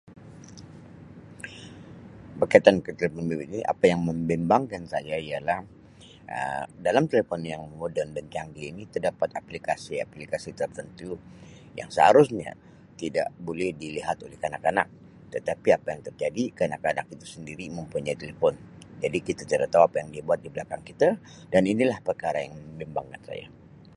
Berkaitan 2.39 2.75
telefon 2.99 3.23
bimbit 3.29 3.47
ni 3.53 3.59
apa 3.73 3.83
yang 3.91 4.01
membimbangkan 4.09 4.83
saya 4.93 5.15
ialah 5.29 5.59
Um 6.37 6.65
dalam 6.85 7.03
telefon 7.11 7.41
yang 7.51 7.61
moden 7.79 8.07
dan 8.17 8.25
canggih 8.35 8.65
ini 8.73 8.83
terdapat 8.93 9.29
aplikasi-aplikasi 9.41 10.49
tertentu 10.61 11.11
yang 11.79 11.89
seharusnya 11.95 12.49
tidak 13.01 13.27
buli 13.45 13.67
dilihat 13.81 14.17
oleh 14.25 14.37
kanak-kanak 14.43 14.87
tetapi 15.33 15.67
apa 15.77 15.87
yang 15.93 16.01
terjadi 16.07 16.43
kanak-kanak 16.59 17.05
itu 17.15 17.25
sendiri 17.35 17.65
mempunyai 17.77 18.17
telefon 18.21 18.53
jadi 19.03 19.17
kita 19.27 19.41
tidak 19.49 19.69
tau 19.73 19.81
apa 19.87 19.95
yang 20.01 20.09
dia 20.13 20.23
buat 20.27 20.39
di 20.45 20.49
belakang 20.55 20.81
kita 20.89 21.07
dan 21.53 21.61
ini 21.73 21.83
lah 21.91 21.99
perkara 22.07 22.39
yang 22.45 22.53
membimbangkan 22.57 23.21
saya. 23.29 23.47